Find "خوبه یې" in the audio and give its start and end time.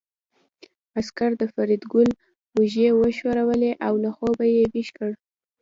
4.15-4.63